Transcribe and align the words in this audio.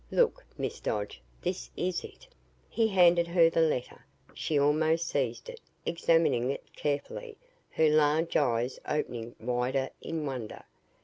"Look, 0.09 0.43
Miss 0.57 0.79
Dodge, 0.79 1.21
this 1.43 1.69
is 1.77 2.03
it." 2.03 2.27
He 2.67 2.87
handed 2.87 3.27
her 3.27 3.51
the 3.51 3.61
letter. 3.61 4.03
She 4.33 4.57
almost 4.57 5.07
seized 5.07 5.47
it, 5.47 5.61
examining 5.85 6.49
it 6.49 6.75
carefully, 6.75 7.37
her 7.69 7.87
large 7.87 8.35
eyes 8.35 8.79
opening 8.87 9.35
wider 9.39 9.91
in 10.01 10.25
wonder. 10.25 10.63